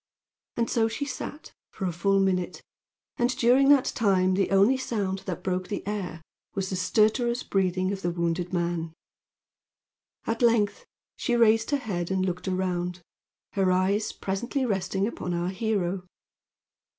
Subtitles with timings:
[0.57, 2.63] And so she sat for a full minute,
[3.17, 6.23] and during that time the only sound that broke the air
[6.55, 8.93] was the stertorous breathing of the wounded man.
[10.25, 10.87] At length
[11.17, 13.03] she raised her head and looked around,
[13.53, 16.07] her eyes presently resting upon our hero.